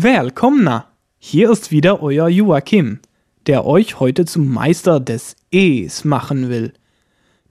Willkommen! 0.00 0.84
Hier 1.18 1.50
ist 1.50 1.72
wieder 1.72 2.00
euer 2.00 2.28
Joachim, 2.28 3.00
der 3.48 3.66
euch 3.66 3.98
heute 3.98 4.26
zum 4.26 4.46
Meister 4.46 5.00
des 5.00 5.34
E's 5.50 6.04
machen 6.04 6.48
will. 6.48 6.72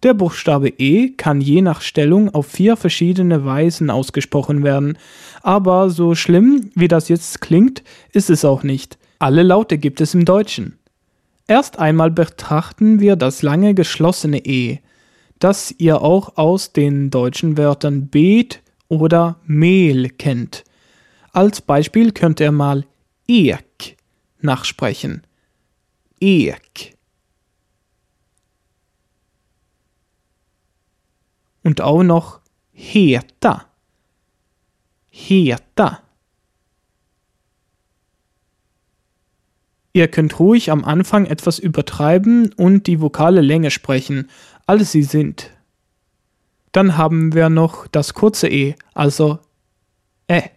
Der 0.02 0.14
Buchstabe 0.14 0.70
E 0.70 1.10
kann 1.10 1.42
je 1.42 1.62
nach 1.62 1.82
Stellung 1.82 2.34
auf 2.34 2.48
vier 2.48 2.78
verschiedene 2.78 3.44
Weisen 3.44 3.90
ausgesprochen 3.90 4.64
werden, 4.64 4.98
aber 5.42 5.90
so 5.90 6.16
schlimm 6.16 6.72
wie 6.74 6.88
das 6.88 7.10
jetzt 7.10 7.42
klingt, 7.42 7.84
ist 8.14 8.30
es 8.30 8.46
auch 8.46 8.64
nicht. 8.64 8.98
Alle 9.20 9.44
Laute 9.44 9.78
gibt 9.78 10.00
es 10.00 10.14
im 10.14 10.24
Deutschen. 10.24 10.80
Erst 11.50 11.80
einmal 11.80 12.12
betrachten 12.12 13.02
wir 13.02 13.18
das 13.18 13.42
lange 13.42 13.74
geschlossene 13.74 14.46
E, 14.46 14.80
das 15.40 15.76
ihr 15.80 16.02
auch 16.02 16.38
aus 16.38 16.72
den 16.72 17.10
deutschen 17.10 17.58
Wörtern 17.58 18.08
Beet 18.08 18.62
oder 18.88 19.36
Mehl 19.46 20.08
kennt. 20.12 20.64
Als 21.38 21.62
Beispiel 21.62 22.14
könnt 22.14 22.40
ihr 22.40 22.52
mal 22.52 22.88
Ek 23.28 23.96
nachsprechen. 24.40 25.22
Ek. 26.20 26.98
Und 31.62 31.80
auch 31.82 32.02
noch 32.02 32.40
heta. 32.72 33.68
Heta. 35.12 36.02
Ihr 39.94 40.08
könnt 40.08 40.40
ruhig 40.40 40.72
am 40.72 40.84
Anfang 40.84 41.28
etwas 41.28 41.60
übertreiben 41.60 42.52
und 42.54 42.88
die 42.88 43.00
vokale 43.00 43.42
Länge 43.42 43.70
sprechen, 43.70 44.32
als 44.66 44.92
sie 44.92 45.04
sind. 45.04 45.52
Dann 46.72 46.98
haben 46.98 47.36
wir 47.36 47.50
noch 47.50 47.86
das 47.86 48.16
kurze 48.16 48.48
E, 48.48 48.74
also 48.96 49.38
Ä, 50.28 50.50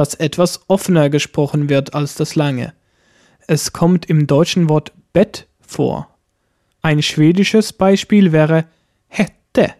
das 0.00 0.14
etwas 0.14 0.62
offener 0.66 1.10
gesprochen 1.10 1.68
wird 1.68 1.92
als 1.92 2.14
das 2.14 2.34
lange. 2.34 2.72
Es 3.46 3.74
kommt 3.74 4.06
im 4.06 4.26
deutschen 4.26 4.70
Wort 4.70 4.94
Bett 5.12 5.46
vor. 5.60 6.08
Ein 6.80 7.02
schwedisches 7.02 7.74
Beispiel 7.74 8.32
wäre 8.32 8.64
hätte. 9.08 9.74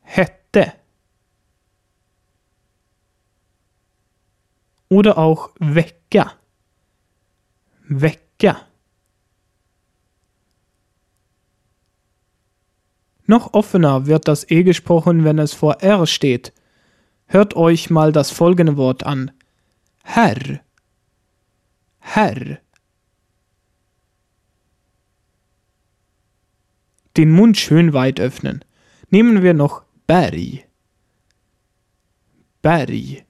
Hätte. 0.00 0.74
Oder 4.88 5.18
auch 5.18 5.50
Wecker. 5.58 6.34
Wecker. 7.88 8.60
Noch 13.24 13.54
offener 13.54 14.06
wird 14.06 14.28
das 14.28 14.48
E 14.48 14.62
gesprochen, 14.62 15.24
wenn 15.24 15.40
es 15.40 15.52
vor 15.52 15.82
R 15.82 16.06
steht. 16.06 16.52
Hört 17.26 17.56
euch 17.56 17.90
mal 17.90 18.12
das 18.12 18.30
folgende 18.30 18.76
Wort 18.76 19.04
an. 19.04 19.32
Herr. 20.04 20.60
Herr. 21.98 22.58
Den 27.16 27.32
Mund 27.32 27.56
schön 27.56 27.92
weit 27.92 28.20
öffnen. 28.20 28.64
Nehmen 29.10 29.42
wir 29.42 29.54
noch 29.54 29.82
Berg. 30.06 30.66
Berg. 32.62 33.24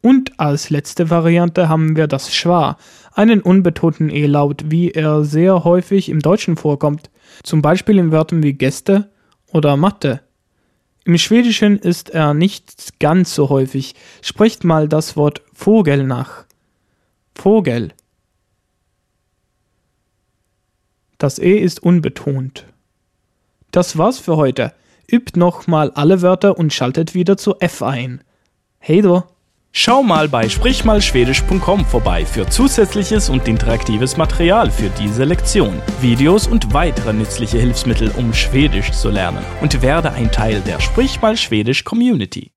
Und 0.00 0.38
als 0.40 0.70
letzte 0.70 1.10
Variante 1.10 1.68
haben 1.68 1.96
wir 1.96 2.06
das 2.06 2.34
Schwa, 2.34 2.78
einen 3.12 3.40
unbetonten 3.40 4.10
E-Laut, 4.10 4.70
wie 4.70 4.90
er 4.90 5.24
sehr 5.24 5.64
häufig 5.64 6.08
im 6.08 6.20
Deutschen 6.20 6.56
vorkommt, 6.56 7.10
zum 7.42 7.62
Beispiel 7.62 7.98
in 7.98 8.10
Wörtern 8.12 8.42
wie 8.42 8.52
Gäste 8.54 9.10
oder 9.52 9.76
Mathe. 9.76 10.20
Im 11.04 11.16
Schwedischen 11.16 11.78
ist 11.78 12.10
er 12.10 12.34
nicht 12.34 12.98
ganz 13.00 13.34
so 13.34 13.48
häufig. 13.48 13.94
Sprecht 14.20 14.64
mal 14.64 14.88
das 14.88 15.16
Wort 15.16 15.42
Vogel 15.54 16.04
nach. 16.04 16.44
Vogel. 17.34 17.92
Das 21.16 21.38
E 21.38 21.56
ist 21.58 21.82
unbetont. 21.82 22.66
Das 23.70 23.96
war's 23.96 24.18
für 24.18 24.36
heute. 24.36 24.74
Übt 25.10 25.38
nochmal 25.38 25.90
alle 25.92 26.20
Wörter 26.22 26.58
und 26.58 26.72
schaltet 26.72 27.14
wieder 27.14 27.36
zu 27.36 27.58
F 27.60 27.82
ein. 27.82 28.22
Hey 28.78 29.00
du! 29.00 29.22
Schau 29.80 30.02
mal 30.02 30.28
bei 30.28 30.48
sprichmalschwedisch.com 30.48 31.86
vorbei 31.86 32.26
für 32.26 32.48
zusätzliches 32.48 33.28
und 33.28 33.46
interaktives 33.46 34.16
Material 34.16 34.72
für 34.72 34.90
diese 34.98 35.22
Lektion, 35.22 35.80
Videos 36.00 36.48
und 36.48 36.74
weitere 36.74 37.12
nützliche 37.12 37.58
Hilfsmittel, 37.58 38.10
um 38.16 38.34
Schwedisch 38.34 38.90
zu 38.90 39.08
lernen 39.08 39.44
und 39.60 39.80
werde 39.80 40.10
ein 40.10 40.32
Teil 40.32 40.62
der 40.62 40.80
Sprich 40.80 41.20
Schwedisch 41.36 41.84
Community. 41.84 42.50